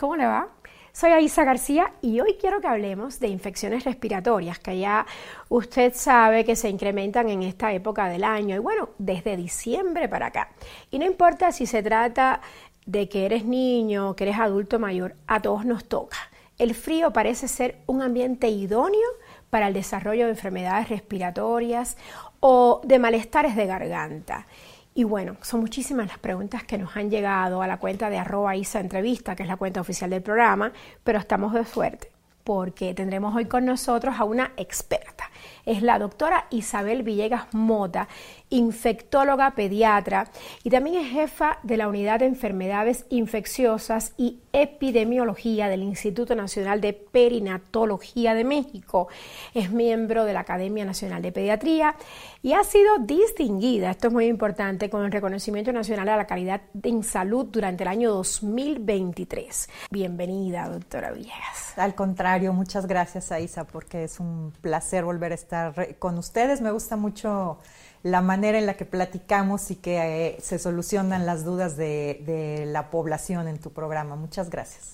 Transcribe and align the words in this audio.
¿Cómo 0.00 0.16
le 0.16 0.24
va? 0.24 0.48
Soy 0.92 1.10
Aisa 1.10 1.44
García 1.44 1.92
y 2.00 2.20
hoy 2.20 2.38
quiero 2.40 2.62
que 2.62 2.68
hablemos 2.68 3.20
de 3.20 3.28
infecciones 3.28 3.84
respiratorias, 3.84 4.58
que 4.58 4.78
ya 4.78 5.04
usted 5.50 5.92
sabe 5.94 6.46
que 6.46 6.56
se 6.56 6.70
incrementan 6.70 7.28
en 7.28 7.42
esta 7.42 7.70
época 7.74 8.08
del 8.08 8.24
año 8.24 8.56
y 8.56 8.60
bueno, 8.60 8.88
desde 8.96 9.36
diciembre 9.36 10.08
para 10.08 10.28
acá. 10.28 10.52
Y 10.90 10.98
no 10.98 11.04
importa 11.04 11.52
si 11.52 11.66
se 11.66 11.82
trata 11.82 12.40
de 12.86 13.10
que 13.10 13.26
eres 13.26 13.44
niño 13.44 14.16
que 14.16 14.24
eres 14.24 14.38
adulto 14.38 14.78
mayor, 14.78 15.16
a 15.26 15.42
todos 15.42 15.66
nos 15.66 15.84
toca. 15.84 16.16
El 16.56 16.74
frío 16.74 17.12
parece 17.12 17.46
ser 17.46 17.76
un 17.84 18.00
ambiente 18.00 18.48
idóneo 18.48 19.08
para 19.50 19.68
el 19.68 19.74
desarrollo 19.74 20.24
de 20.24 20.30
enfermedades 20.30 20.88
respiratorias 20.88 21.98
o 22.40 22.80
de 22.84 22.98
malestares 22.98 23.54
de 23.54 23.66
garganta. 23.66 24.46
Y 24.94 25.04
bueno, 25.04 25.36
son 25.42 25.60
muchísimas 25.60 26.08
las 26.08 26.18
preguntas 26.18 26.64
que 26.64 26.76
nos 26.76 26.96
han 26.96 27.10
llegado 27.10 27.62
a 27.62 27.66
la 27.66 27.78
cuenta 27.78 28.10
de 28.10 28.18
arroba 28.18 28.56
Isa 28.56 28.80
Entrevista, 28.80 29.36
que 29.36 29.44
es 29.44 29.48
la 29.48 29.56
cuenta 29.56 29.80
oficial 29.80 30.10
del 30.10 30.22
programa, 30.22 30.72
pero 31.04 31.18
estamos 31.18 31.52
de 31.52 31.64
suerte 31.64 32.10
porque 32.44 32.94
tendremos 32.94 33.34
hoy 33.36 33.44
con 33.44 33.64
nosotros 33.64 34.16
a 34.18 34.24
una 34.24 34.52
experta. 34.56 35.29
Es 35.66 35.82
la 35.82 35.98
doctora 35.98 36.46
Isabel 36.50 37.02
Villegas 37.02 37.52
Mota, 37.52 38.08
infectóloga 38.50 39.52
pediatra 39.54 40.30
y 40.64 40.70
también 40.70 40.96
es 40.96 41.12
jefa 41.12 41.58
de 41.62 41.76
la 41.76 41.88
Unidad 41.88 42.20
de 42.20 42.26
Enfermedades 42.26 43.06
Infecciosas 43.10 44.12
y 44.16 44.40
Epidemiología 44.52 45.68
del 45.68 45.82
Instituto 45.82 46.34
Nacional 46.34 46.80
de 46.80 46.92
Perinatología 46.92 48.34
de 48.34 48.44
México. 48.44 49.08
Es 49.54 49.70
miembro 49.70 50.24
de 50.24 50.32
la 50.32 50.40
Academia 50.40 50.84
Nacional 50.84 51.22
de 51.22 51.32
Pediatría 51.32 51.94
y 52.42 52.54
ha 52.54 52.64
sido 52.64 52.98
distinguida, 52.98 53.90
esto 53.90 54.08
es 54.08 54.12
muy 54.12 54.26
importante, 54.26 54.90
con 54.90 55.04
el 55.04 55.12
reconocimiento 55.12 55.72
nacional 55.72 56.08
a 56.08 56.16
la 56.16 56.26
calidad 56.26 56.62
en 56.82 57.02
salud 57.02 57.46
durante 57.46 57.84
el 57.84 57.88
año 57.88 58.10
2023. 58.12 59.68
Bienvenida, 59.90 60.68
doctora 60.68 61.12
Villegas. 61.12 61.76
Al 61.76 61.94
contrario, 61.94 62.52
muchas 62.52 62.86
gracias, 62.86 63.30
Aisa, 63.30 63.66
porque 63.66 64.04
es 64.04 64.20
un 64.20 64.52
placer 64.60 65.04
volver 65.04 65.29
estar 65.34 65.96
con 65.98 66.18
ustedes. 66.18 66.60
Me 66.60 66.70
gusta 66.70 66.96
mucho 66.96 67.58
la 68.02 68.22
manera 68.22 68.58
en 68.58 68.66
la 68.66 68.74
que 68.74 68.86
platicamos 68.86 69.70
y 69.70 69.76
que 69.76 70.28
eh, 70.28 70.36
se 70.40 70.58
solucionan 70.58 71.26
las 71.26 71.44
dudas 71.44 71.76
de, 71.76 72.64
la 72.66 72.90
población 72.90 73.48
en 73.48 73.58
tu 73.58 73.70
programa. 73.70 74.16
Muchas 74.16 74.48
gracias. 74.48 74.92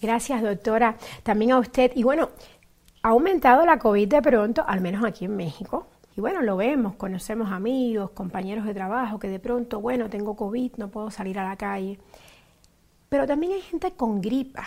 Gracias, 0.00 0.42
doctora. 0.42 0.96
También 1.22 1.52
a 1.52 1.58
usted. 1.58 1.92
Y 1.94 2.02
bueno, 2.02 2.30
ha 3.02 3.10
aumentado 3.10 3.64
la 3.64 3.78
COVID 3.78 4.08
de 4.08 4.22
pronto, 4.22 4.64
al 4.66 4.80
menos 4.80 5.04
aquí 5.04 5.26
en 5.26 5.36
México. 5.36 5.86
Y 6.16 6.20
bueno, 6.20 6.42
lo 6.42 6.56
vemos, 6.56 6.96
conocemos 6.96 7.52
amigos, 7.52 8.10
compañeros 8.10 8.64
de 8.64 8.74
trabajo 8.74 9.20
que 9.20 9.28
de 9.28 9.38
pronto, 9.38 9.80
bueno, 9.80 10.10
tengo 10.10 10.34
COVID, 10.34 10.72
no 10.76 10.88
puedo 10.88 11.12
salir 11.12 11.38
a 11.38 11.48
la 11.48 11.56
calle. 11.56 12.00
Pero 13.08 13.26
también 13.26 13.52
hay 13.52 13.60
gente 13.60 13.92
con 13.92 14.20
gripa 14.20 14.64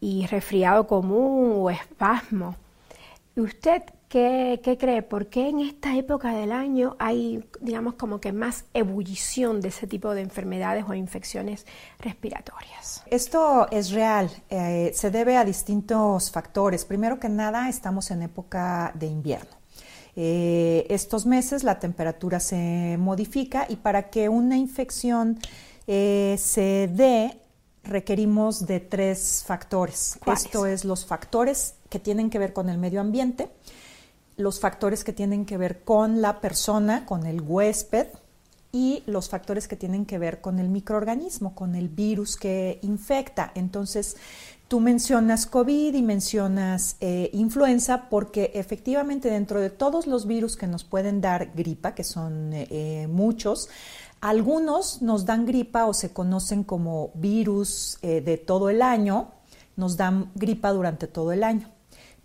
y 0.00 0.26
resfriado 0.26 0.86
común 0.86 1.54
o 1.56 1.70
espasmo. 1.70 2.56
¿Y 3.38 3.40
usted 3.40 3.82
¿Qué, 4.08 4.76
cree? 4.80 5.02
¿Por 5.02 5.26
qué 5.26 5.50
en 5.50 5.60
esta 5.60 5.94
época 5.94 6.34
del 6.34 6.50
año 6.50 6.96
hay, 6.98 7.44
digamos, 7.60 7.94
como 7.94 8.20
que 8.20 8.32
más 8.32 8.64
ebullición 8.72 9.60
de 9.60 9.68
ese 9.68 9.86
tipo 9.86 10.14
de 10.14 10.22
enfermedades 10.22 10.86
o 10.88 10.94
infecciones 10.94 11.66
respiratorias? 12.00 13.02
Esto 13.10 13.68
es 13.70 13.90
real, 13.90 14.30
eh, 14.48 14.92
se 14.94 15.10
debe 15.10 15.36
a 15.36 15.44
distintos 15.44 16.30
factores. 16.30 16.86
Primero 16.86 17.20
que 17.20 17.28
nada, 17.28 17.68
estamos 17.68 18.10
en 18.10 18.22
época 18.22 18.92
de 18.94 19.06
invierno. 19.06 19.50
Eh, 20.16 20.86
estos 20.88 21.26
meses 21.26 21.62
la 21.62 21.78
temperatura 21.78 22.40
se 22.40 22.96
modifica 22.98 23.66
y 23.68 23.76
para 23.76 24.08
que 24.08 24.30
una 24.30 24.56
infección 24.56 25.38
eh, 25.86 26.36
se 26.38 26.90
dé, 26.90 27.38
requerimos 27.84 28.66
de 28.66 28.80
tres 28.80 29.44
factores. 29.46 30.18
Esto 30.26 30.64
es 30.64 30.86
los 30.86 31.04
factores 31.04 31.74
que 31.88 31.98
tienen 31.98 32.30
que 32.30 32.38
ver 32.38 32.52
con 32.52 32.68
el 32.68 32.78
medio 32.78 33.00
ambiente, 33.00 33.50
los 34.36 34.60
factores 34.60 35.04
que 35.04 35.12
tienen 35.12 35.44
que 35.44 35.58
ver 35.58 35.82
con 35.82 36.22
la 36.22 36.40
persona, 36.40 37.04
con 37.04 37.26
el 37.26 37.40
huésped 37.40 38.06
y 38.72 39.02
los 39.06 39.28
factores 39.28 39.66
que 39.66 39.76
tienen 39.76 40.06
que 40.06 40.18
ver 40.18 40.40
con 40.40 40.58
el 40.58 40.68
microorganismo, 40.68 41.54
con 41.54 41.74
el 41.74 41.88
virus 41.88 42.36
que 42.36 42.78
infecta. 42.82 43.50
Entonces, 43.54 44.16
tú 44.68 44.80
mencionas 44.80 45.46
COVID 45.46 45.94
y 45.94 46.02
mencionas 46.02 46.96
eh, 47.00 47.30
influenza 47.32 48.08
porque 48.08 48.52
efectivamente 48.54 49.30
dentro 49.30 49.60
de 49.60 49.70
todos 49.70 50.06
los 50.06 50.26
virus 50.26 50.56
que 50.56 50.66
nos 50.66 50.84
pueden 50.84 51.20
dar 51.20 51.52
gripa, 51.54 51.94
que 51.94 52.04
son 52.04 52.50
eh, 52.52 53.08
muchos, 53.10 53.68
algunos 54.20 55.00
nos 55.00 55.24
dan 55.24 55.46
gripa 55.46 55.86
o 55.86 55.94
se 55.94 56.12
conocen 56.12 56.62
como 56.62 57.10
virus 57.14 57.98
eh, 58.02 58.20
de 58.20 58.36
todo 58.36 58.68
el 58.68 58.82
año, 58.82 59.32
nos 59.76 59.96
dan 59.96 60.30
gripa 60.34 60.70
durante 60.72 61.06
todo 61.06 61.32
el 61.32 61.42
año 61.42 61.70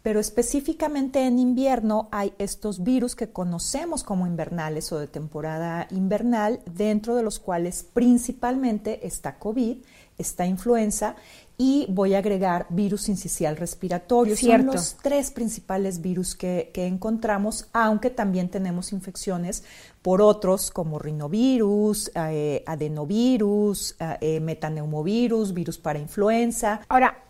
pero 0.03 0.19
específicamente 0.19 1.25
en 1.25 1.39
invierno 1.39 2.09
hay 2.11 2.33
estos 2.37 2.83
virus 2.83 3.15
que 3.15 3.29
conocemos 3.29 4.03
como 4.03 4.27
invernales 4.27 4.91
o 4.91 4.99
de 4.99 5.07
temporada 5.07 5.87
invernal, 5.91 6.59
dentro 6.65 7.15
de 7.15 7.23
los 7.23 7.39
cuales 7.39 7.85
principalmente 7.93 9.07
está 9.07 9.39
COVID, 9.39 9.77
está 10.17 10.45
influenza 10.45 11.15
y 11.57 11.85
voy 11.89 12.15
a 12.15 12.17
agregar 12.17 12.65
virus 12.69 13.07
incisional 13.07 13.55
respiratorio. 13.55 14.35
Son 14.35 14.65
los 14.65 14.97
tres 15.01 15.31
principales 15.31 16.01
virus 16.01 16.35
que, 16.35 16.71
encontramos, 16.75 17.69
aunque 17.71 18.09
también 18.09 18.49
tenemos 18.49 18.91
infecciones 18.91 19.63
por 20.01 20.21
otros 20.21 20.69
como 20.69 20.99
rinovirus, 20.99 22.11
eh, 22.13 22.61
adenovirus, 22.65 23.95
eh, 24.19 24.41
metaneumovirus, 24.41 25.53
virus 25.53 25.77
para 25.77 25.99
influenza. 25.99 26.81
Ahora, 26.89 27.23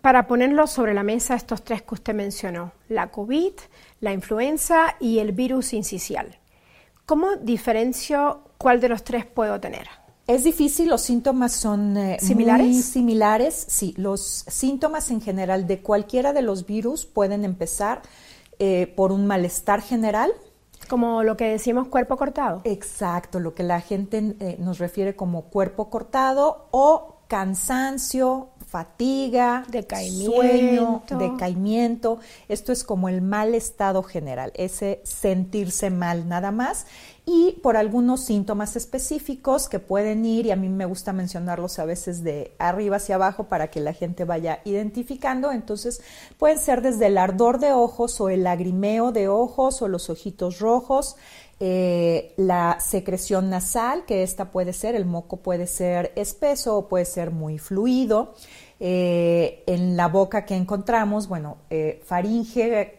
para 0.00 0.26
ponerlo 0.26 0.66
sobre 0.66 0.94
la 0.94 1.02
mesa 1.02 1.34
estos 1.34 1.64
tres 1.64 1.82
que 1.82 1.94
usted 1.94 2.14
mencionó, 2.14 2.72
la 2.88 3.10
COVID, 3.10 3.52
la 4.00 4.12
influenza 4.12 4.96
y 5.00 5.18
el 5.18 5.32
virus 5.32 5.72
incisial. 5.72 6.38
¿Cómo 7.06 7.36
diferencio 7.36 8.42
cuál 8.58 8.80
de 8.80 8.88
los 8.88 9.02
tres 9.02 9.24
puedo 9.24 9.58
tener? 9.60 9.88
Es 10.26 10.44
difícil, 10.44 10.90
los 10.90 11.00
síntomas 11.00 11.52
son 11.52 11.96
eh, 11.96 12.18
¿Similares? 12.20 12.66
muy 12.66 12.82
similares. 12.82 13.64
Sí, 13.68 13.94
los 13.96 14.44
síntomas 14.46 15.10
en 15.10 15.22
general 15.22 15.66
de 15.66 15.80
cualquiera 15.80 16.34
de 16.34 16.42
los 16.42 16.66
virus 16.66 17.06
pueden 17.06 17.46
empezar 17.46 18.02
eh, 18.58 18.92
por 18.94 19.10
un 19.10 19.26
malestar 19.26 19.80
general. 19.80 20.30
Como 20.86 21.22
lo 21.22 21.38
que 21.38 21.46
decimos 21.46 21.88
cuerpo 21.88 22.18
cortado. 22.18 22.60
Exacto, 22.64 23.40
lo 23.40 23.54
que 23.54 23.62
la 23.62 23.80
gente 23.80 24.36
eh, 24.40 24.56
nos 24.58 24.78
refiere 24.78 25.16
como 25.16 25.44
cuerpo 25.44 25.88
cortado 25.88 26.68
o 26.72 27.17
cansancio, 27.28 28.48
fatiga, 28.66 29.64
decaimiento. 29.68 30.36
sueño, 30.36 31.02
decaimiento. 31.18 32.18
Esto 32.48 32.72
es 32.72 32.84
como 32.84 33.08
el 33.08 33.22
mal 33.22 33.54
estado 33.54 34.02
general, 34.02 34.52
ese 34.54 35.00
sentirse 35.04 35.90
mal 35.90 36.28
nada 36.28 36.50
más. 36.50 36.86
Y 37.30 37.58
por 37.60 37.76
algunos 37.76 38.24
síntomas 38.24 38.74
específicos 38.74 39.68
que 39.68 39.80
pueden 39.80 40.24
ir, 40.24 40.46
y 40.46 40.50
a 40.50 40.56
mí 40.56 40.70
me 40.70 40.86
gusta 40.86 41.12
mencionarlos 41.12 41.78
a 41.78 41.84
veces 41.84 42.24
de 42.24 42.52
arriba 42.58 42.96
hacia 42.96 43.16
abajo 43.16 43.44
para 43.44 43.70
que 43.70 43.80
la 43.80 43.92
gente 43.92 44.24
vaya 44.24 44.60
identificando. 44.64 45.52
Entonces, 45.52 46.00
pueden 46.38 46.58
ser 46.58 46.80
desde 46.80 47.08
el 47.08 47.18
ardor 47.18 47.58
de 47.58 47.74
ojos 47.74 48.18
o 48.22 48.30
el 48.30 48.44
lagrimeo 48.44 49.12
de 49.12 49.28
ojos 49.28 49.82
o 49.82 49.88
los 49.88 50.08
ojitos 50.08 50.58
rojos, 50.58 51.16
eh, 51.60 52.32
la 52.38 52.78
secreción 52.80 53.50
nasal, 53.50 54.06
que 54.06 54.22
esta 54.22 54.50
puede 54.50 54.72
ser, 54.72 54.94
el 54.94 55.04
moco 55.04 55.36
puede 55.36 55.66
ser 55.66 56.12
espeso 56.16 56.78
o 56.78 56.88
puede 56.88 57.04
ser 57.04 57.30
muy 57.30 57.58
fluido. 57.58 58.32
Eh, 58.80 59.64
en 59.66 59.98
la 59.98 60.08
boca 60.08 60.46
que 60.46 60.54
encontramos, 60.54 61.28
bueno, 61.28 61.58
eh, 61.68 62.00
faringe 62.06 62.97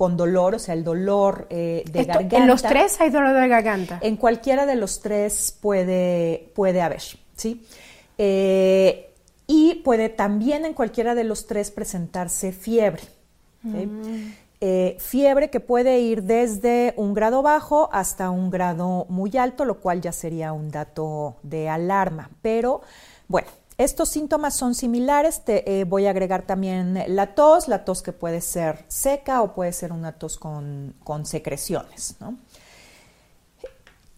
con 0.00 0.16
dolor, 0.16 0.54
o 0.54 0.58
sea, 0.58 0.72
el 0.72 0.82
dolor 0.82 1.46
de 1.50 1.84
garganta. 2.06 2.38
¿En 2.38 2.46
los 2.46 2.62
tres 2.62 2.98
hay 3.02 3.10
dolor 3.10 3.38
de 3.38 3.48
garganta? 3.48 3.98
En 4.00 4.16
cualquiera 4.16 4.64
de 4.64 4.74
los 4.74 5.00
tres 5.02 5.54
puede, 5.60 6.50
puede 6.54 6.80
haber, 6.80 7.02
¿sí? 7.36 7.66
y 8.16 9.74
puede 9.84 10.08
también 10.08 10.64
en 10.64 10.72
cualquiera 10.72 11.14
de 11.14 11.24
los 11.24 11.46
tres 11.46 11.70
presentarse 11.70 12.50
fiebre. 12.50 13.02
Mm. 13.60 14.32
Eh, 14.62 14.96
fiebre 14.98 15.50
que 15.50 15.60
puede 15.60 16.00
ir 16.00 16.22
desde 16.22 16.94
un 16.96 17.12
grado 17.12 17.42
bajo 17.42 17.90
hasta 17.92 18.30
un 18.30 18.48
grado 18.48 19.04
muy 19.10 19.36
alto, 19.36 19.66
lo 19.66 19.80
cual 19.80 20.00
ya 20.00 20.12
sería 20.12 20.54
un 20.54 20.70
dato 20.70 21.36
de 21.42 21.68
alarma. 21.68 22.30
Pero 22.40 22.80
bueno, 23.28 23.48
estos 23.84 24.10
síntomas 24.10 24.54
son 24.54 24.74
similares. 24.74 25.42
Te, 25.42 25.80
eh, 25.80 25.84
voy 25.84 26.06
a 26.06 26.10
agregar 26.10 26.42
también 26.42 27.02
la 27.08 27.34
tos, 27.34 27.66
la 27.66 27.84
tos 27.84 28.02
que 28.02 28.12
puede 28.12 28.42
ser 28.42 28.84
seca 28.88 29.40
o 29.40 29.54
puede 29.54 29.72
ser 29.72 29.90
una 29.92 30.12
tos 30.12 30.38
con, 30.38 30.94
secreciones. 31.24 32.14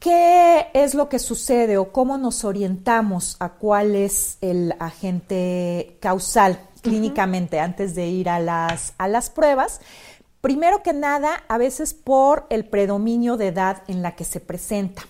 ¿Qué 0.00 0.66
es 0.74 0.94
lo 0.94 1.08
que 1.08 1.20
sucede 1.20 1.78
o 1.78 1.92
cómo 1.92 2.18
nos 2.18 2.44
orientamos 2.44 3.36
a 3.38 3.50
cuál 3.50 3.94
es 3.94 4.36
el 4.40 4.74
agente 4.80 5.96
causal 6.00 6.58
clínicamente 6.80 7.60
antes 7.60 7.94
de 7.94 8.08
ir 8.08 8.28
a 8.28 8.40
las, 8.40 8.94
a 8.98 9.06
las 9.06 9.30
pruebas? 9.30 9.80
Primero 10.40 10.82
que 10.82 10.92
nada, 10.92 11.44
a 11.46 11.56
veces 11.56 11.94
por 11.94 12.46
el 12.50 12.64
predominio 12.64 13.36
de 13.36 13.46
edad 13.46 13.84
en 13.86 14.02
la 14.02 14.16
que 14.16 14.24
se 14.24 14.40
presenta. 14.40 15.02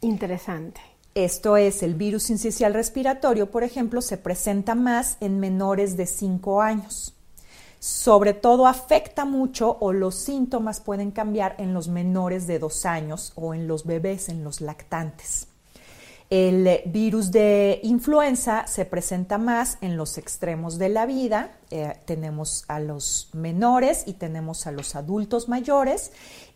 Interesante. 0.00 0.87
Esto 1.18 1.56
es, 1.56 1.82
el 1.82 1.96
virus 1.96 2.22
sincicial 2.22 2.74
respiratorio, 2.74 3.50
por 3.50 3.64
ejemplo, 3.64 4.02
se 4.02 4.18
presenta 4.18 4.76
más 4.76 5.16
en 5.18 5.40
menores 5.40 5.96
de 5.96 6.06
5 6.06 6.62
años. 6.62 7.12
Sobre 7.80 8.34
todo 8.34 8.68
afecta 8.68 9.24
mucho 9.24 9.78
o 9.80 9.92
los 9.92 10.14
síntomas 10.14 10.78
pueden 10.80 11.10
cambiar 11.10 11.56
en 11.58 11.74
los 11.74 11.88
menores 11.88 12.46
de 12.46 12.60
2 12.60 12.86
años 12.86 13.32
o 13.34 13.52
en 13.52 13.66
los 13.66 13.84
bebés, 13.84 14.28
en 14.28 14.44
los 14.44 14.60
lactantes. 14.60 15.48
El 16.30 16.82
virus 16.84 17.32
de 17.32 17.80
influenza 17.82 18.66
se 18.66 18.84
presenta 18.84 19.38
más 19.38 19.78
en 19.80 19.96
los 19.96 20.18
extremos 20.18 20.76
de 20.78 20.90
la 20.90 21.06
vida. 21.06 21.52
Eh, 21.70 21.94
tenemos 22.04 22.64
a 22.68 22.80
los 22.80 23.30
menores 23.32 24.04
y 24.06 24.12
tenemos 24.12 24.66
a 24.66 24.72
los 24.72 24.94
adultos 24.94 25.48
mayores. 25.48 26.12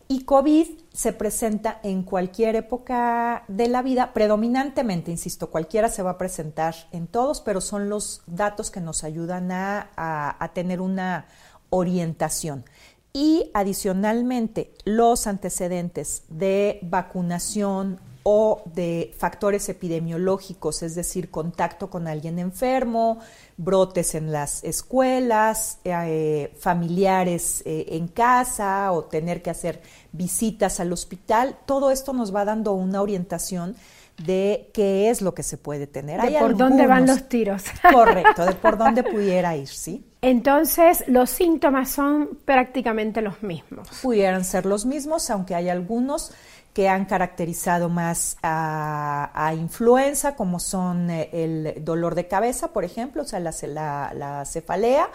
Y 0.07 0.25
COVID 0.25 0.67
se 0.91 1.13
presenta 1.13 1.79
en 1.83 2.03
cualquier 2.03 2.55
época 2.55 3.45
de 3.47 3.67
la 3.67 3.81
vida, 3.81 4.13
predominantemente, 4.13 5.11
insisto, 5.11 5.49
cualquiera 5.49 5.89
se 5.89 6.03
va 6.03 6.11
a 6.11 6.17
presentar 6.17 6.75
en 6.91 7.07
todos, 7.07 7.41
pero 7.41 7.61
son 7.61 7.89
los 7.89 8.21
datos 8.27 8.69
que 8.69 8.81
nos 8.81 9.03
ayudan 9.03 9.51
a, 9.51 9.89
a 9.95 10.53
tener 10.53 10.81
una 10.81 11.25
orientación. 11.69 12.65
Y 13.13 13.51
adicionalmente, 13.53 14.73
los 14.85 15.27
antecedentes 15.27 16.23
de 16.29 16.79
vacunación 16.81 17.99
o 18.23 18.63
de 18.73 19.13
factores 19.17 19.67
epidemiológicos, 19.67 20.81
es 20.81 20.95
decir, 20.95 21.29
contacto 21.29 21.89
con 21.89 22.07
alguien 22.07 22.39
enfermo, 22.39 23.19
brotes 23.57 24.15
en 24.15 24.31
las 24.31 24.63
escuelas, 24.63 25.79
eh, 25.83 26.53
familiares 26.57 27.61
eh, 27.65 27.85
en 27.89 28.07
casa 28.07 28.93
o 28.93 29.03
tener 29.03 29.41
que 29.41 29.49
hacer 29.49 29.81
visitas 30.13 30.79
al 30.79 30.93
hospital, 30.93 31.57
todo 31.65 31.91
esto 31.91 32.13
nos 32.13 32.33
va 32.33 32.45
dando 32.45 32.73
una 32.73 33.01
orientación 33.01 33.75
de 34.17 34.69
qué 34.73 35.09
es 35.09 35.21
lo 35.21 35.33
que 35.33 35.43
se 35.43 35.57
puede 35.57 35.87
tener. 35.87 36.21
De 36.21 36.39
por 36.39 36.55
dónde 36.55 36.87
van 36.87 37.05
los 37.05 37.27
tiros. 37.27 37.63
Correcto, 37.91 38.45
de 38.45 38.53
por 38.53 38.77
dónde 38.77 39.03
pudiera 39.03 39.55
ir, 39.57 39.67
¿sí? 39.67 40.05
Entonces, 40.23 41.03
los 41.07 41.29
síntomas 41.29 41.91
son 41.91 42.39
prácticamente 42.45 43.21
los 43.21 43.43
mismos. 43.43 43.89
Pudieran 44.01 44.45
ser 44.45 44.65
los 44.65 44.85
mismos, 44.85 45.29
aunque 45.29 45.53
hay 45.53 45.67
algunos 45.67 46.31
que 46.73 46.87
han 46.87 47.05
caracterizado 47.05 47.89
más 47.89 48.37
a, 48.41 49.53
influenza, 49.57 50.35
como 50.35 50.59
son 50.59 51.09
eh, 51.09 51.29
el 51.33 51.83
dolor 51.83 52.15
de 52.15 52.27
cabeza, 52.29 52.69
por 52.69 52.85
ejemplo, 52.85 53.23
o 53.23 53.25
sea, 53.25 53.41
la, 53.41 54.43
cefalea, 54.45 55.09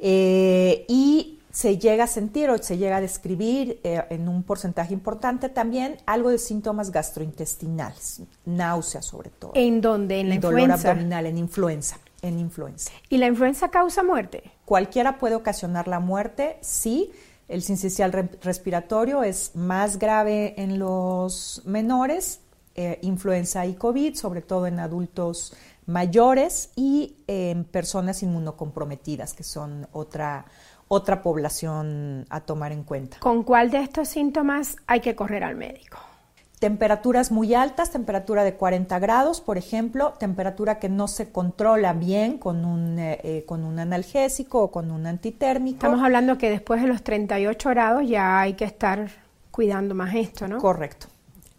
eh, 0.00 0.84
y 0.88 1.38
se 1.52 1.78
llega 1.78 2.04
a 2.04 2.06
sentir 2.08 2.50
o 2.50 2.58
se 2.58 2.76
llega 2.78 2.96
a 2.96 3.00
describir 3.00 3.80
eh, 3.84 4.02
en 4.10 4.28
un 4.28 4.42
porcentaje 4.42 4.92
importante 4.92 5.48
también 5.48 5.96
algo 6.04 6.30
de 6.30 6.38
síntomas 6.38 6.90
gastrointestinales, 6.90 8.22
náusea 8.44 9.02
sobre 9.02 9.30
todo. 9.30 9.52
¿En 9.54 9.80
dónde? 9.80 10.20
¿En 10.20 10.28
la 10.28 10.38
dolor 10.38 10.72
abdominal, 10.72 11.26
en 11.26 11.38
influenza. 11.38 11.98
En 12.22 12.38
influenza. 12.38 12.90
¿Y 13.08 13.18
la 13.18 13.26
influenza 13.26 13.68
causa 13.68 14.02
muerte? 14.02 14.50
Cualquiera 14.64 15.18
puede 15.18 15.36
ocasionar 15.36 15.86
la 15.86 16.00
muerte, 16.00 16.58
sí 16.62 17.12
el 17.48 17.62
sincicial 17.62 18.12
respiratorio 18.42 19.22
es 19.22 19.56
más 19.56 19.98
grave 19.98 20.54
en 20.58 20.78
los 20.78 21.62
menores, 21.64 22.40
eh, 22.74 22.98
influenza 23.02 23.64
y 23.64 23.74
COVID, 23.74 24.14
sobre 24.14 24.42
todo 24.42 24.66
en 24.66 24.78
adultos 24.78 25.54
mayores 25.86 26.70
y 26.76 27.16
en 27.26 27.64
personas 27.64 28.22
inmunocomprometidas, 28.22 29.32
que 29.32 29.44
son 29.44 29.88
otra, 29.92 30.44
otra 30.88 31.22
población 31.22 32.26
a 32.28 32.42
tomar 32.42 32.72
en 32.72 32.84
cuenta. 32.84 33.18
¿Con 33.20 33.42
cuál 33.42 33.70
de 33.70 33.80
estos 33.80 34.08
síntomas 34.08 34.76
hay 34.86 35.00
que 35.00 35.16
correr 35.16 35.42
al 35.42 35.56
médico? 35.56 35.98
Temperaturas 36.58 37.30
muy 37.30 37.54
altas, 37.54 37.92
temperatura 37.92 38.42
de 38.42 38.54
40 38.54 38.98
grados, 38.98 39.40
por 39.40 39.58
ejemplo, 39.58 40.14
temperatura 40.18 40.80
que 40.80 40.88
no 40.88 41.06
se 41.06 41.30
controla 41.30 41.92
bien 41.92 42.38
con 42.38 42.64
un, 42.64 42.98
eh, 42.98 43.20
eh, 43.22 43.44
con 43.46 43.64
un 43.64 43.78
analgésico 43.78 44.62
o 44.62 44.70
con 44.70 44.90
un 44.90 45.06
antitérmico. 45.06 45.76
Estamos 45.76 46.02
hablando 46.02 46.36
que 46.36 46.50
después 46.50 46.82
de 46.82 46.88
los 46.88 47.02
38 47.02 47.70
grados 47.70 48.08
ya 48.08 48.40
hay 48.40 48.54
que 48.54 48.64
estar 48.64 49.08
cuidando 49.52 49.94
más 49.94 50.14
esto, 50.14 50.48
¿no? 50.48 50.58
Correcto. 50.58 51.06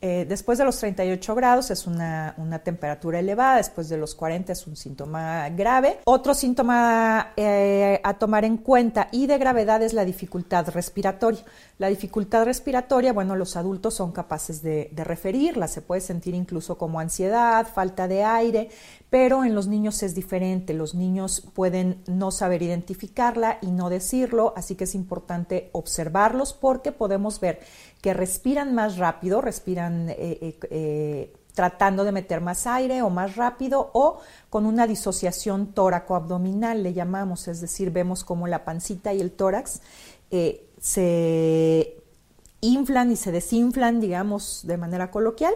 Eh, 0.01 0.25
después 0.29 0.57
de 0.57 0.63
los 0.63 0.77
38 0.77 1.35
grados 1.35 1.71
es 1.71 1.85
una, 1.85 2.33
temperatura 2.63 3.19
elevada, 3.19 3.57
después 3.57 3.89
de 3.89 3.97
los 3.97 4.15
40 4.15 4.53
es 4.53 4.65
un 4.65 4.77
síntoma 4.77 5.49
grave. 5.49 5.99
Otro 6.05 6.33
síntoma 6.33 7.33
eh, 7.35 7.99
a 8.03 8.13
tomar 8.13 8.45
en 8.45 8.57
cuenta 8.57 9.09
y 9.11 9.27
de 9.27 9.37
gravedad 9.37 9.83
es 9.83 9.93
la 9.93 10.05
dificultad 10.05 10.69
respiratoria. 10.69 11.41
La 11.77 11.87
dificultad 11.87 12.45
respiratoria, 12.45 13.13
bueno, 13.13 13.35
los 13.35 13.57
adultos 13.57 13.93
son 13.93 14.11
capaces 14.11 14.61
de 14.61 14.91
referirla, 14.95 15.67
se 15.67 15.81
puede 15.81 16.01
sentir 16.01 16.33
incluso 16.33 16.77
como 16.77 16.99
ansiedad, 16.99 17.67
falta 17.67 18.07
de 18.07 18.23
aire, 18.23 18.69
pero 19.09 19.43
en 19.43 19.55
los 19.55 19.67
niños 19.67 20.03
es 20.03 20.13
diferente. 20.13 20.73
Los 20.73 20.93
niños 20.93 21.41
pueden 21.53 22.01
no 22.07 22.31
saber 22.31 22.61
identificarla 22.61 23.57
y 23.61 23.67
no 23.67 23.89
decirlo, 23.89 24.53
así 24.55 24.75
que 24.75 24.83
es 24.83 24.95
importante 24.95 25.69
observarlos 25.71 26.53
porque 26.53 26.91
podemos 26.91 27.39
ver 27.39 27.59
que 28.01 28.13
respiran 28.13 28.73
más 28.73 28.97
rápido, 28.97 29.41
respiran 29.41 29.88
eh, 30.09 30.37
eh, 30.41 30.59
eh, 30.69 31.33
tratando 31.53 32.03
de 32.03 32.11
meter 32.11 32.41
más 32.41 32.67
aire 32.67 33.01
o 33.01 33.09
más 33.09 33.35
rápido 33.35 33.91
o 33.93 34.19
con 34.49 34.65
una 34.65 34.87
disociación 34.87 35.73
tóraco-abdominal, 35.73 36.83
le 36.83 36.93
llamamos, 36.93 37.47
es 37.47 37.59
decir, 37.59 37.91
vemos 37.91 38.23
como 38.23 38.47
la 38.47 38.63
pancita 38.63 39.13
y 39.13 39.19
el 39.19 39.31
tórax 39.31 39.81
se 40.79 41.97
inflan 42.61 43.11
y 43.11 43.15
se 43.15 43.31
desinflan, 43.31 43.99
digamos, 43.99 44.61
de 44.65 44.77
manera 44.77 45.11
coloquial. 45.11 45.53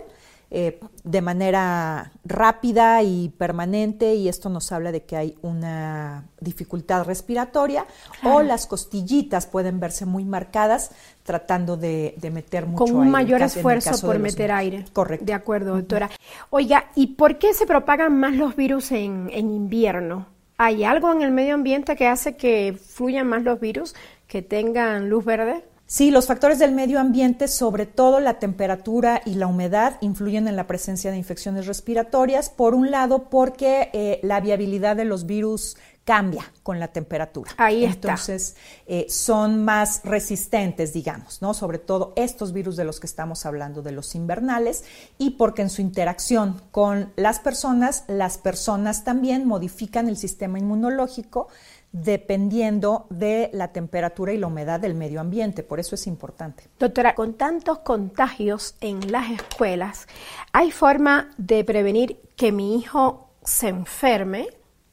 Eh, 0.55 0.79
de 1.03 1.21
manera 1.21 2.11
rápida 2.23 3.01
y 3.01 3.29
permanente 3.29 4.13
y 4.13 4.29
esto 4.29 4.49
nos 4.49 4.71
habla 4.71 4.91
de 4.91 5.01
que 5.01 5.17
hay 5.17 5.35
una 5.41 6.25
dificultad 6.39 7.05
respiratoria 7.05 7.87
o 8.23 8.43
las 8.43 8.67
costillitas 8.67 9.47
pueden 9.47 9.79
verse 9.79 10.05
muy 10.05 10.25
marcadas 10.25 10.91
tratando 11.23 11.75
de, 11.75 12.15
meter 12.31 12.67
mucho 12.67 12.83
aire. 12.83 12.93
Con 12.93 13.01
un 13.01 13.09
mayor 13.09 13.41
esfuerzo 13.41 13.99
por 14.05 14.19
meter 14.19 14.51
aire. 14.51 14.85
Correcto. 14.93 15.25
De 15.25 15.33
acuerdo, 15.33 15.75
doctora. 15.75 16.11
Oiga, 16.51 16.85
¿y 16.93 17.07
por 17.07 17.39
qué 17.39 17.55
se 17.55 17.65
propagan 17.65 18.15
más 18.19 18.35
los 18.35 18.55
virus 18.55 18.91
en, 18.91 19.31
en 19.33 19.49
invierno? 19.49 20.27
¿Hay 20.59 20.83
algo 20.83 21.11
en 21.11 21.23
el 21.23 21.31
medio 21.31 21.55
ambiente 21.55 21.95
que 21.95 22.05
hace 22.05 22.37
que 22.37 22.77
fluyan 22.79 23.25
más 23.25 23.41
los 23.41 23.59
virus, 23.59 23.95
que 24.27 24.43
tengan 24.43 25.09
luz 25.09 25.25
verde? 25.25 25.63
Sí, 25.93 26.09
los 26.09 26.25
factores 26.25 26.57
del 26.57 26.71
medio 26.71 26.99
ambiente, 26.99 27.47
sobre 27.47 27.85
todo 27.85 28.19
la 28.19 28.39
temperatura 28.39 29.21
y 29.27 29.35
la 29.35 29.45
humedad, 29.45 29.97
influyen 30.01 30.47
en 30.47 30.55
la 30.55 30.65
presencia 30.65 31.11
de 31.11 31.17
infecciones 31.17 31.67
respiratorias. 31.67 32.49
Por 32.49 32.73
un 32.73 32.89
lado, 32.89 33.29
porque 33.29 33.91
eh, 33.93 34.19
la 34.23 34.41
viabilidad 34.41 34.95
de 34.95 35.05
los 35.05 35.27
virus 35.27 35.77
cambia 36.03 36.51
con 36.63 36.79
la 36.79 36.87
temperatura. 36.87 37.51
Ahí 37.57 37.85
está. 37.85 38.09
Entonces, 38.09 38.55
eh, 38.87 39.05
son 39.07 39.63
más 39.63 40.01
resistentes, 40.03 40.93
digamos, 40.93 41.43
¿no? 41.43 41.53
Sobre 41.53 41.77
todo 41.77 42.13
estos 42.15 42.53
virus 42.53 42.75
de 42.75 42.85
los 42.85 42.99
que 42.99 43.05
estamos 43.05 43.45
hablando, 43.45 43.83
de 43.83 43.91
los 43.91 44.15
invernales, 44.15 44.85
y 45.19 45.31
porque 45.31 45.61
en 45.61 45.69
su 45.69 45.81
interacción 45.81 46.59
con 46.71 47.13
las 47.17 47.39
personas, 47.39 48.03
las 48.07 48.39
personas 48.39 49.03
también 49.03 49.45
modifican 49.45 50.09
el 50.09 50.17
sistema 50.17 50.57
inmunológico 50.57 51.49
dependiendo 51.93 53.05
de 53.11 53.51
la 53.53 53.69
temperatura 53.69 54.33
y 54.33 54.37
la 54.37 54.47
humedad 54.47 54.79
del 54.79 54.95
medio 54.95 55.21
ambiente. 55.21 55.63
Por 55.63 55.79
eso 55.79 55.95
es 55.95 56.07
importante. 56.07 56.67
Doctora, 56.79 57.15
con 57.15 57.35
tantos 57.35 57.79
contagios 57.79 58.75
en 58.81 59.11
las 59.11 59.29
escuelas, 59.31 60.07
¿hay 60.51 60.71
forma 60.71 61.29
de 61.37 61.63
prevenir 61.63 62.19
que 62.35 62.51
mi 62.51 62.77
hijo 62.77 63.29
se 63.43 63.69
enferme? 63.69 64.47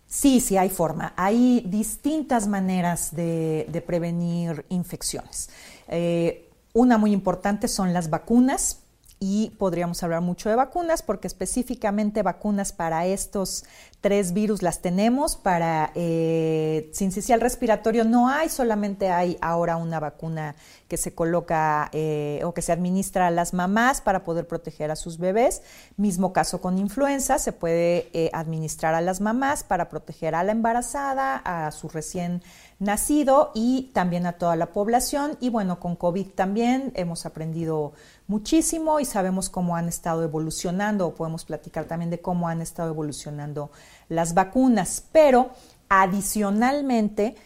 Sí, 0.07 0.41
sí 0.41 0.59
hay 0.59 0.69
forma. 0.69 1.15
Hay 1.17 1.63
distintas 1.67 2.47
maneras 2.47 3.15
de, 3.15 3.83
prevenir 3.87 4.67
infecciones. 4.69 5.49
Eh, 5.89 6.51
una 6.75 6.99
muy 6.99 7.13
importante 7.13 7.67
son 7.67 7.95
las 7.95 8.11
vacunas 8.11 8.83
y 9.23 9.51
podríamos 9.59 10.03
hablar 10.03 10.23
mucho 10.23 10.49
de 10.49 10.57
vacunas 10.57 11.03
porque 11.03 11.27
específicamente 11.27 12.23
vacunas 12.23 12.73
para 12.73 13.05
estos 13.05 13.65
tres 14.01 14.33
virus 14.33 14.63
las 14.63 14.81
tenemos. 14.81 15.37
Para 15.37 15.93
eh, 15.95 16.89
sincicial 16.95 17.43
respiratorio 17.43 18.05
no 18.05 18.31
hay, 18.31 18.49
solamente 18.49 19.11
hay 19.11 19.37
ahora 19.43 19.77
una 19.77 20.01
vacuna 20.01 20.57
que 20.91 20.97
se 20.97 21.15
coloca 21.15 21.89
eh, 21.93 22.43
o 22.45 22.53
que 22.53 22.63
se 22.63 22.73
administra 22.73 23.29
a 23.29 23.31
las 23.31 23.55
mamás 23.55 24.01
para 24.01 24.25
poder 24.25 24.49
proteger 24.49 24.91
a 24.91 24.97
sus 24.97 25.19
bebés. 25.19 25.63
Mismo 25.97 26.33
caso 26.33 26.61
con 26.61 26.79
influenza, 26.79 27.39
se 27.39 27.53
puede 27.53 28.11
eh, 28.13 28.29
administrar 28.33 28.97
a 28.97 29.01
las 29.01 29.21
mamás 29.21 29.63
para 29.63 29.89
proteger 29.89 30.35
a 30.35 30.43
la 30.43 30.51
embarazada, 30.51 31.37
a 31.37 31.71
su 31.71 31.89
recién 31.89 32.43
nacido 32.81 33.53
y 33.55 33.93
también 33.95 34.27
a 34.27 34.33
toda 34.33 34.57
la 34.57 34.73
población. 34.73 35.39
Y 35.39 35.49
bueno, 35.49 35.79
con 35.79 35.95
COVID 35.95 36.27
también 36.31 36.91
hemos 36.97 37.25
aprendido 37.25 37.93
muchísimo 38.27 38.99
y 38.99 39.05
sabemos 39.05 39.49
cómo 39.49 39.77
han 39.77 39.89
estado 39.89 40.25
evolucionando, 40.25 41.15
podemos 41.15 41.45
platicar 41.45 41.85
también 41.85 42.11
de 42.11 42.21
cómo 42.21 42.49
han 42.49 42.63
estado 42.63 42.91
evolucionando 42.91 43.71
las 44.09 44.35
vacunas. 44.35 45.05
Pero 45.13 45.51
adicionalmente, 45.89 47.37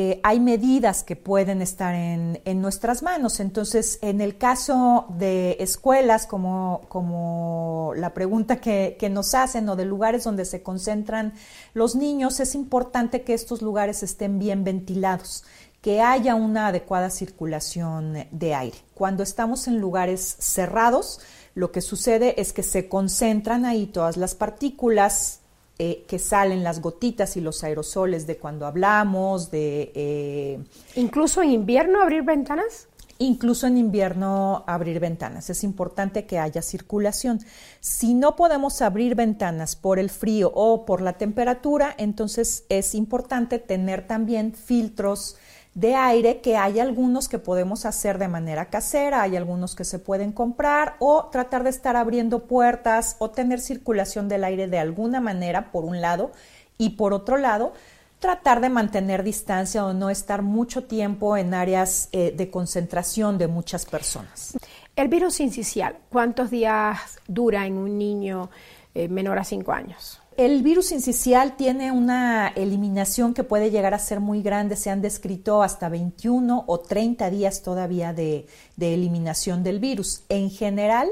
eh, 0.00 0.20
hay 0.22 0.38
medidas 0.38 1.02
que 1.02 1.16
pueden 1.16 1.60
estar 1.60 1.92
en, 1.92 2.62
nuestras 2.62 3.02
manos. 3.02 3.40
Entonces, 3.40 3.98
en 4.00 4.20
el 4.20 4.38
caso 4.38 5.06
de 5.18 5.56
escuelas, 5.58 6.24
como, 6.28 6.82
como 6.86 7.94
la 7.96 8.14
pregunta 8.14 8.60
que, 8.60 8.96
que, 8.96 9.10
nos 9.10 9.34
hacen, 9.34 9.68
o 9.68 9.74
de 9.74 9.84
lugares 9.84 10.22
donde 10.22 10.44
se 10.44 10.62
concentran 10.62 11.34
los 11.74 11.96
niños, 11.96 12.38
es 12.38 12.54
importante 12.54 13.22
que 13.22 13.34
estos 13.34 13.60
lugares 13.60 14.04
estén 14.04 14.38
bien 14.38 14.62
ventilados, 14.62 15.42
que 15.80 16.00
haya 16.00 16.36
una 16.36 16.68
adecuada 16.68 17.10
circulación 17.10 18.28
de 18.30 18.54
aire. 18.54 18.78
Cuando 18.94 19.24
estamos 19.24 19.66
en 19.66 19.80
lugares 19.80 20.36
cerrados, 20.38 21.18
lo 21.56 21.72
que 21.72 21.80
sucede 21.80 22.40
es 22.40 22.52
que 22.52 22.62
se 22.62 22.88
concentran 22.88 23.64
ahí 23.64 23.88
todas 23.88 24.16
las 24.16 24.36
partículas 24.36 25.40
eh, 25.80 26.04
que 26.08 26.18
salen 26.18 26.64
las 26.64 26.80
gotitas 26.80 27.36
y 27.36 27.40
los 27.40 27.62
aerosoles 27.62 28.26
de 28.26 28.36
cuando 28.36 28.66
hablamos, 28.66 29.50
de... 29.52 29.92
Eh, 29.94 30.58
¿Incluso 30.96 31.40
en 31.40 31.50
invierno 31.50 32.02
abrir 32.02 32.24
ventanas? 32.24 32.88
Incluso 33.18 33.68
en 33.68 33.78
invierno 33.78 34.64
abrir 34.66 34.98
ventanas. 34.98 35.50
Es 35.50 35.62
importante 35.62 36.26
que 36.26 36.40
haya 36.40 36.62
circulación. 36.62 37.40
Si 37.80 38.14
no 38.14 38.34
podemos 38.34 38.82
abrir 38.82 39.14
ventanas 39.14 39.76
por 39.76 40.00
el 40.00 40.10
frío 40.10 40.50
o 40.52 40.84
por 40.84 41.00
la 41.00 41.12
temperatura, 41.12 41.94
entonces 41.96 42.64
es 42.68 42.96
importante 42.96 43.60
tener 43.60 44.06
también 44.06 44.54
filtros 44.54 45.36
de 45.78 45.94
aire 45.94 46.40
que 46.40 46.56
hay 46.56 46.80
algunos 46.80 47.28
que 47.28 47.38
podemos 47.38 47.86
hacer 47.86 48.18
de 48.18 48.26
manera 48.26 48.64
casera, 48.64 49.22
hay 49.22 49.36
algunos 49.36 49.76
que 49.76 49.84
se 49.84 50.00
pueden 50.00 50.32
comprar 50.32 50.96
o 50.98 51.26
tratar 51.26 51.62
de 51.62 51.70
estar 51.70 51.94
abriendo 51.94 52.40
puertas 52.46 53.14
o 53.20 53.30
tener 53.30 53.60
circulación 53.60 54.28
del 54.28 54.42
aire 54.42 54.66
de 54.66 54.80
alguna 54.80 55.20
manera 55.20 55.70
por 55.70 55.84
un 55.84 56.00
lado 56.00 56.32
y 56.78 56.90
por 56.90 57.12
otro 57.12 57.36
lado 57.36 57.74
tratar 58.18 58.60
de 58.60 58.70
mantener 58.70 59.22
distancia 59.22 59.86
o 59.86 59.92
no 59.92 60.10
estar 60.10 60.42
mucho 60.42 60.82
tiempo 60.82 61.36
en 61.36 61.54
áreas 61.54 62.08
eh, 62.10 62.34
de 62.36 62.50
concentración 62.50 63.38
de 63.38 63.46
muchas 63.46 63.86
personas. 63.86 64.58
El 64.96 65.06
virus 65.06 65.38
incisional, 65.38 65.96
¿cuántos 66.10 66.50
días 66.50 67.20
dura 67.28 67.66
en 67.66 67.74
un 67.74 67.96
niño 67.96 68.50
eh, 68.96 69.06
menor 69.06 69.38
a 69.38 69.44
5 69.44 69.70
años? 69.70 70.20
El 70.38 70.62
virus 70.62 70.92
incisional 70.92 71.56
tiene 71.56 71.90
una 71.90 72.46
eliminación 72.46 73.34
que 73.34 73.42
puede 73.42 73.72
llegar 73.72 73.92
a 73.92 73.98
ser 73.98 74.20
muy 74.20 74.40
grande. 74.40 74.76
Se 74.76 74.88
han 74.88 75.02
descrito 75.02 75.64
hasta 75.64 75.88
21 75.88 76.62
o 76.64 76.78
30 76.78 77.28
días 77.28 77.62
todavía 77.62 78.12
de, 78.12 78.46
eliminación 78.78 79.64
del 79.64 79.80
virus. 79.80 80.22
En 80.28 80.48
general, 80.48 81.08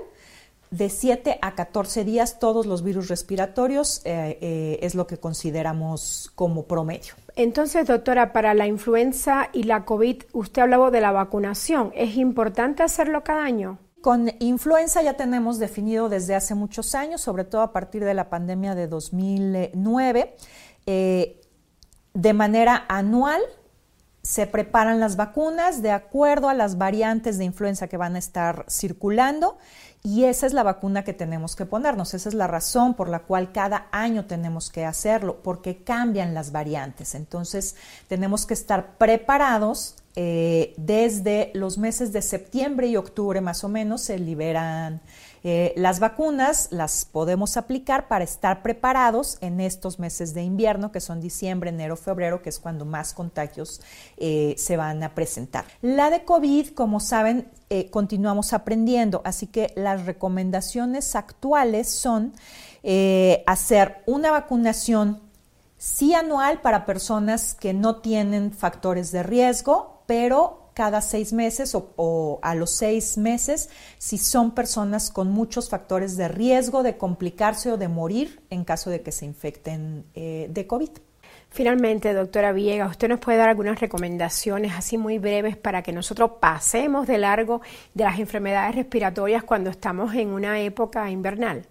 de 0.71 0.88
7 0.88 1.40
a 1.42 1.56
14 1.56 2.04
días 2.04 2.38
todos 2.38 2.66
los 2.66 2.85
virus 2.85 3.09
respiratorios 3.09 4.00
eh, 4.04 4.38
eh, 4.40 4.78
es 4.83 4.95
lo 4.95 5.09
que 5.09 5.18
consideramos 5.18 6.30
como 6.37 6.66
promedio. 6.66 7.14
Entonces, 7.35 7.88
doctora, 7.88 8.33
para 8.33 8.54
la 8.54 8.68
influenza 8.68 9.50
y 9.52 9.64
la 9.64 9.85
COVID, 9.85 10.23
usted 10.35 10.62
hablaba 10.62 10.92
de 10.92 11.00
la 11.00 11.11
vacunación. 11.11 11.90
¿Es 11.97 12.14
importante 12.16 12.85
hacerlo 12.85 13.25
cada 13.25 13.42
año? 13.42 13.80
Con 14.06 14.32
influenza 14.38 15.02
ya 15.02 15.14
tenemos 15.14 15.58
definido 15.58 16.08
desde 16.08 16.36
hace 16.36 16.54
muchos 16.54 16.94
años, 16.94 17.20
sobre 17.20 17.42
todo 17.42 17.62
a 17.62 17.72
partir 17.72 18.04
de 18.04 18.14
la 18.14 18.30
pandemia 18.30 18.76
de 18.76 18.86
2009, 18.86 20.36
eh, 20.86 21.40
de 22.14 22.32
manera 22.32 22.84
anual 22.88 23.42
se 24.22 24.46
preparan 24.46 25.00
las 25.00 25.16
vacunas 25.16 25.82
de 25.82 25.90
acuerdo 25.90 26.48
a 26.48 26.54
las 26.54 26.78
variantes 26.78 27.36
de 27.36 27.46
influenza 27.46 27.88
que 27.88 27.96
van 27.96 28.14
a 28.14 28.20
estar 28.20 28.64
circulando 28.70 29.58
y 30.04 30.22
esa 30.22 30.46
es 30.46 30.52
la 30.52 30.62
vacuna 30.62 31.02
que 31.02 31.12
tenemos 31.12 31.56
que 31.56 31.66
ponernos. 31.66 32.14
Esa 32.14 32.28
es 32.28 32.34
la 32.36 32.46
razón 32.46 32.94
por 32.94 33.08
la 33.08 33.25
cual 33.25 33.50
cada 33.50 33.88
año 33.90 34.26
tenemos 34.26 34.70
que 34.70 34.84
hacerlo, 34.84 35.42
porque 35.42 35.82
cambian 35.82 36.32
las 36.32 36.52
variantes. 36.52 37.16
Entonces 37.16 37.75
tenemos 38.06 38.46
que 38.46 38.54
estar 38.54 38.98
preparados 38.98 39.96
eh, 40.18 40.73
desde 40.78 41.50
los 41.52 41.76
meses 41.76 42.11
de 42.11 42.23
septiembre 42.23 42.87
y 42.87 42.96
octubre 42.96 43.42
más 43.42 43.64
o 43.64 43.68
menos 43.68 44.00
se 44.00 44.18
liberan 44.18 45.02
eh, 45.44 45.75
las 45.76 46.00
vacunas, 46.00 46.68
las 46.70 47.04
podemos 47.04 47.58
aplicar 47.58 48.08
para 48.08 48.25
estar 48.25 48.62
preparados 48.62 49.37
en 49.42 49.61
estos 49.61 49.99
meses 49.99 50.32
de 50.32 50.42
invierno, 50.42 50.90
que 50.90 51.00
son 51.00 51.20
diciembre, 51.20 51.68
enero, 51.68 51.96
febrero, 51.96 52.40
que 52.40 52.49
es 52.49 52.58
cuando 52.58 52.87
más 52.87 53.12
contagios 53.12 53.82
eh, 54.16 54.54
se 54.56 54.78
van 54.78 55.02
a 55.02 55.14
presentar. 55.14 55.66
La 55.82 56.08
de 56.08 56.25
COVID, 56.25 56.70
como 56.70 56.99
saben, 56.99 57.49
continuamos 57.90 58.54
aprendiendo, 58.54 59.20
así 59.25 59.49
que 59.49 59.73
las 59.76 60.06
recomendaciones 60.06 61.14
actuales 61.14 61.90
son 61.90 62.32
hacer 63.46 64.02
una 64.06 64.30
vacunación 64.30 65.25
sí 65.78 66.14
anual 66.14 66.61
para 66.61 66.87
personas 66.87 67.54
que 67.54 67.75
no 67.75 67.97
tienen 67.97 68.52
factores 68.52 69.12
de 69.12 69.23
riesgo, 69.23 70.02
pero 70.06 70.71
cada 70.75 71.00
seis 71.00 71.33
meses 71.33 71.75
o, 71.75 72.38
a 72.42 72.54
los 72.54 72.71
seis 72.71 73.16
meses 73.16 73.71
si 73.97 74.18
son 74.18 74.50
personas 74.50 75.11
con 75.11 75.30
muchos 75.30 75.71
factores 75.71 76.18
de 76.18 76.28
riesgo 76.28 76.83
de 76.83 76.99
complicarse 76.99 77.73
o 77.73 77.78
de 77.78 77.88
morir 77.88 78.42
en 78.50 78.64
caso 78.64 78.90
de 78.90 79.00
que 79.00 79.11
se 79.11 79.25
infecten 79.25 80.04
eh, 80.14 80.49
de 80.50 80.66
COVID. 80.66 80.90
Finalmente, 81.49 82.12
doctora 82.12 82.52
Villegas, 82.52 82.90
¿usted 82.90 83.09
nos 83.09 83.21
puede 83.21 83.38
dar 83.38 83.49
algunas 83.49 83.80
recomendaciones 83.80 84.75
así 84.75 84.99
muy 84.99 85.16
breves 85.16 85.56
para 85.56 85.83
que 85.83 85.92
nosotros 85.92 86.33
pasemos 86.40 87.06
de 87.06 87.16
largo 87.16 87.62
de 87.95 88.04
las 88.04 88.18
enfermedades 88.18 88.75
respiratorias 88.75 89.45
cuando 89.45 89.71
estamos 89.71 90.14
en 90.14 90.28
una 90.28 90.61
época 90.61 91.11
invernal? 91.11 91.64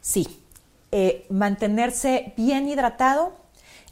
Sí, 0.00 0.39
eh, 0.92 1.26
mantenerse 1.30 2.32
bien 2.36 2.68
hidratado, 2.68 3.32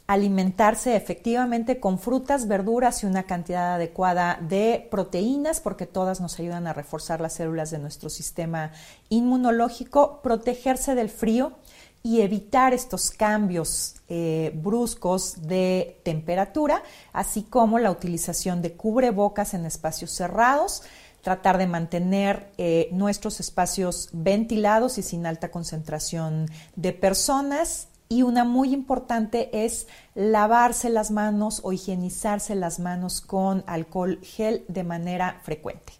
alimentarse 0.07 0.95
efectivamente 0.95 1.79
con 1.79 1.99
frutas, 1.99 2.47
verduras 2.47 3.03
y 3.03 3.05
una 3.05 3.23
cantidad 3.23 3.75
adecuada 3.75 4.39
de 4.41 4.87
proteínas, 4.89 5.59
porque 5.61 5.85
todas 5.85 6.19
nos 6.19 6.39
ayudan 6.39 6.65
a 6.65 6.73
reforzar 6.73 7.21
las 7.21 7.33
células 7.33 7.69
de 7.69 7.77
nuestro 7.77 8.09
sistema 8.09 8.71
inmunológico, 9.09 10.21
protegerse 10.23 10.95
del 10.95 11.09
frío 11.09 11.53
y 12.01 12.21
evitar 12.21 12.73
estos 12.73 13.11
cambios 13.11 13.95
eh, 14.07 14.51
bruscos 14.55 15.47
de 15.47 16.01
temperatura, 16.03 16.81
así 17.13 17.43
como 17.43 17.77
la 17.77 17.91
utilización 17.91 18.61
de 18.61 18.73
cubrebocas 18.73 19.53
en 19.53 19.65
espacios 19.65 20.11
cerrados, 20.11 20.83
tratar 21.21 21.57
de 21.57 21.67
mantener 21.67 22.51
eh, 22.57 22.89
nuestros 22.91 23.39
espacios 23.39 24.09
ventilados 24.11 24.97
y 24.97 25.03
sin 25.03 25.25
alta 25.25 25.51
concentración 25.51 26.47
de 26.75 26.93
personas 26.93 27.89
y 28.09 28.23
una 28.23 28.43
muy 28.43 28.73
importante 28.73 29.65
es 29.65 29.87
lavarse 30.15 30.89
las 30.89 31.11
manos 31.11 31.61
o 31.63 31.71
higienizarse 31.71 32.55
las 32.55 32.79
manos 32.79 33.21
con 33.21 33.63
alcohol 33.67 34.19
gel 34.23 34.65
de 34.67 34.83
manera 34.83 35.39
frecuente. 35.43 35.93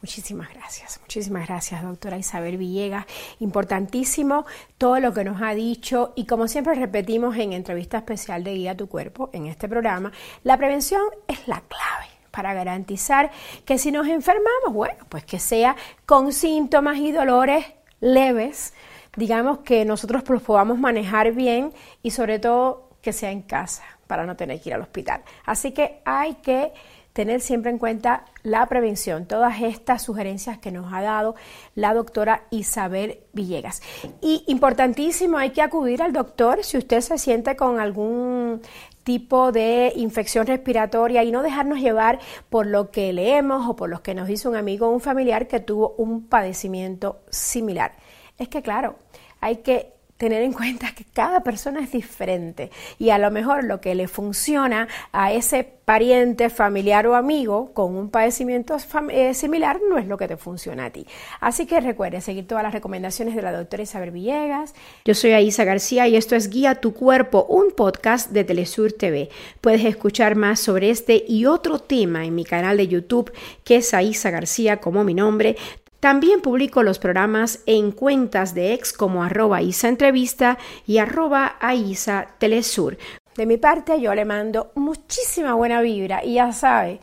Muchísimas 0.00 0.52
gracias, 0.52 0.98
muchísimas 1.00 1.46
gracias, 1.46 1.82
doctora 1.82 2.18
Isabel 2.18 2.56
Villegas. 2.56 3.06
Importantísimo 3.38 4.46
todo 4.76 4.98
lo 4.98 5.12
que 5.12 5.22
nos 5.22 5.40
ha 5.42 5.54
dicho 5.54 6.12
y 6.16 6.26
como 6.26 6.48
siempre 6.48 6.74
repetimos 6.74 7.36
en 7.36 7.52
entrevista 7.52 7.98
especial 7.98 8.42
de 8.42 8.54
Guía 8.54 8.76
tu 8.76 8.88
Cuerpo, 8.88 9.30
en 9.32 9.46
este 9.46 9.68
programa, 9.68 10.10
la 10.42 10.56
prevención 10.56 11.02
es 11.28 11.46
la 11.46 11.60
clave 11.60 12.11
para 12.32 12.52
garantizar 12.54 13.30
que 13.64 13.78
si 13.78 13.92
nos 13.92 14.08
enfermamos, 14.08 14.72
bueno, 14.72 15.04
pues 15.08 15.24
que 15.24 15.38
sea 15.38 15.76
con 16.06 16.32
síntomas 16.32 16.96
y 16.96 17.12
dolores 17.12 17.64
leves, 18.00 18.74
digamos 19.16 19.58
que 19.58 19.84
nosotros 19.84 20.28
los 20.28 20.42
podamos 20.42 20.78
manejar 20.78 21.32
bien 21.32 21.72
y 22.02 22.10
sobre 22.10 22.40
todo 22.40 22.88
que 23.00 23.12
sea 23.12 23.30
en 23.30 23.42
casa 23.42 23.84
para 24.08 24.26
no 24.26 24.34
tener 24.36 24.60
que 24.60 24.70
ir 24.70 24.74
al 24.74 24.82
hospital. 24.82 25.22
Así 25.44 25.72
que 25.72 26.00
hay 26.04 26.34
que 26.36 26.72
tener 27.12 27.40
siempre 27.40 27.70
en 27.70 27.78
cuenta 27.78 28.24
la 28.42 28.66
prevención, 28.66 29.26
todas 29.26 29.60
estas 29.60 30.02
sugerencias 30.02 30.58
que 30.58 30.72
nos 30.72 30.92
ha 30.92 31.02
dado 31.02 31.34
la 31.74 31.92
doctora 31.94 32.44
Isabel 32.50 33.20
Villegas. 33.32 33.82
Y 34.20 34.44
importantísimo, 34.46 35.36
hay 35.36 35.50
que 35.50 35.62
acudir 35.62 36.02
al 36.02 36.12
doctor 36.12 36.64
si 36.64 36.78
usted 36.78 37.00
se 37.00 37.18
siente 37.18 37.54
con 37.54 37.80
algún 37.80 38.62
tipo 39.02 39.52
de 39.52 39.92
infección 39.96 40.46
respiratoria 40.46 41.24
y 41.24 41.32
no 41.32 41.42
dejarnos 41.42 41.80
llevar 41.80 42.20
por 42.48 42.66
lo 42.66 42.90
que 42.90 43.12
leemos 43.12 43.68
o 43.68 43.76
por 43.76 43.90
lo 43.90 44.02
que 44.02 44.14
nos 44.14 44.28
dice 44.28 44.48
un 44.48 44.56
amigo 44.56 44.88
o 44.88 44.90
un 44.90 45.00
familiar 45.00 45.48
que 45.48 45.60
tuvo 45.60 45.94
un 45.98 46.26
padecimiento 46.28 47.22
similar. 47.30 47.92
Es 48.38 48.48
que 48.48 48.62
claro, 48.62 48.96
hay 49.40 49.56
que 49.56 49.92
tener 50.22 50.42
en 50.42 50.52
cuenta 50.52 50.94
que 50.94 51.04
cada 51.12 51.42
persona 51.42 51.80
es 51.80 51.90
diferente 51.90 52.70
y 52.96 53.10
a 53.10 53.18
lo 53.18 53.32
mejor 53.32 53.64
lo 53.64 53.80
que 53.80 53.96
le 53.96 54.06
funciona 54.06 54.86
a 55.10 55.32
ese 55.32 55.64
pariente, 55.84 56.48
familiar 56.48 57.08
o 57.08 57.16
amigo 57.16 57.72
con 57.74 57.96
un 57.96 58.08
padecimiento 58.08 58.76
eh, 59.10 59.34
similar 59.34 59.80
no 59.90 59.98
es 59.98 60.06
lo 60.06 60.16
que 60.16 60.28
te 60.28 60.36
funciona 60.36 60.84
a 60.84 60.90
ti. 60.90 61.08
Así 61.40 61.66
que 61.66 61.80
recuerde 61.80 62.20
seguir 62.20 62.46
todas 62.46 62.62
las 62.62 62.72
recomendaciones 62.72 63.34
de 63.34 63.42
la 63.42 63.50
doctora 63.50 63.82
Isabel 63.82 64.12
Villegas. 64.12 64.74
Yo 65.04 65.14
soy 65.14 65.32
Aisa 65.32 65.64
García 65.64 66.06
y 66.06 66.14
esto 66.14 66.36
es 66.36 66.50
Guía 66.50 66.76
tu 66.76 66.94
Cuerpo, 66.94 67.44
un 67.48 67.72
podcast 67.72 68.30
de 68.30 68.44
Telesur 68.44 68.92
TV. 68.92 69.28
Puedes 69.60 69.84
escuchar 69.84 70.36
más 70.36 70.60
sobre 70.60 70.90
este 70.90 71.24
y 71.26 71.46
otro 71.46 71.80
tema 71.80 72.24
en 72.24 72.36
mi 72.36 72.44
canal 72.44 72.76
de 72.76 72.86
YouTube 72.86 73.32
que 73.64 73.78
es 73.78 73.92
Aisa 73.92 74.30
García 74.30 74.76
como 74.76 75.02
mi 75.02 75.14
nombre. 75.14 75.56
También 76.02 76.40
publico 76.40 76.82
los 76.82 76.98
programas 76.98 77.60
en 77.64 77.92
cuentas 77.92 78.54
de 78.54 78.74
ex 78.74 78.92
como 78.92 79.22
arroba 79.22 79.62
Isa 79.62 79.86
Entrevista 79.86 80.58
y 80.84 80.98
arroba 80.98 81.58
Aisa 81.60 82.26
Telesur. 82.38 82.98
De 83.36 83.46
mi 83.46 83.56
parte, 83.56 84.00
yo 84.00 84.12
le 84.12 84.24
mando 84.24 84.72
muchísima 84.74 85.54
buena 85.54 85.80
vibra 85.80 86.24
y 86.24 86.34
ya 86.34 86.50
sabe, 86.50 86.98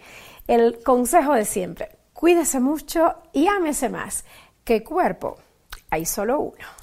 el 0.48 0.84
consejo 0.84 1.34
de 1.34 1.46
siempre, 1.46 1.96
cuídese 2.12 2.60
mucho 2.60 3.16
y 3.32 3.48
ámese 3.48 3.88
más, 3.88 4.26
que 4.66 4.84
cuerpo 4.84 5.38
hay 5.90 6.06
solo 6.06 6.42
uno. 6.42 6.79